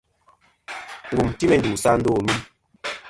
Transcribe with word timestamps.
Ngùm 1.11 1.29
ti 1.37 1.45
meyn 1.47 1.59
ndu 1.61 1.71
sɨ 1.81 1.87
a 1.93 1.97
ndô 1.99 2.13
lum. 2.25 2.39